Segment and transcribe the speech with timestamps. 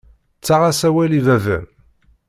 [0.39, 1.65] Ttaɣ-as awal i baba-m.